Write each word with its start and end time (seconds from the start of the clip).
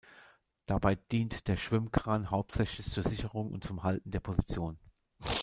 Dabei 0.65 0.95
dient 0.95 1.47
der 1.47 1.57
Schwimmkran 1.57 2.31
hauptsächlich 2.31 2.91
zur 2.91 3.03
Sicherung 3.03 3.51
und 3.51 3.63
zum 3.63 3.83
Halten 3.83 4.09
der 4.09 4.19
Position. 4.19 4.79